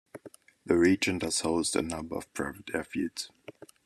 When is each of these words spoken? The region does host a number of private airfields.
The 0.65 0.77
region 0.79 1.19
does 1.19 1.41
host 1.41 1.75
a 1.75 1.83
number 1.83 2.15
of 2.15 2.33
private 2.33 2.65
airfields. 2.73 3.29